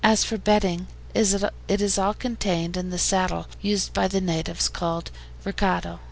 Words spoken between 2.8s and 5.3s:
the saddle used by the natives, called